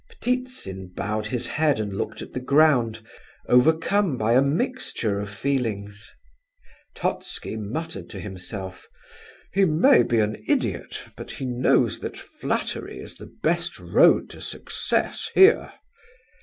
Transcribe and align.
Ptitsin 0.19 0.87
bowed 0.95 1.27
his 1.27 1.47
head 1.47 1.79
and 1.79 1.93
looked 1.93 2.23
at 2.23 2.33
the 2.33 2.39
ground, 2.39 3.03
overcome 3.47 4.17
by 4.17 4.33
a 4.33 4.41
mixture 4.41 5.19
of 5.19 5.29
feelings. 5.29 6.09
Totski 6.95 7.55
muttered 7.55 8.09
to 8.09 8.19
himself: 8.19 8.87
"He 9.53 9.63
may 9.65 10.01
be 10.01 10.17
an 10.17 10.43
idiot, 10.47 11.03
but 11.15 11.33
he 11.33 11.45
knows 11.45 11.99
that 11.99 12.17
flattery 12.17 12.97
is 12.99 13.17
the 13.17 13.31
best 13.43 13.77
road 13.79 14.27
to 14.31 14.41
success 14.41 15.29
here." 15.35 15.71